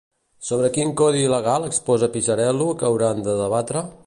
[0.45, 3.91] Sobre quin codi legal exposa Pisarello que hauran de debatre?